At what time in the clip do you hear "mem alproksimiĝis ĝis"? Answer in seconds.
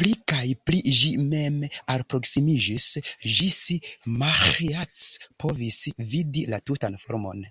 1.32-3.58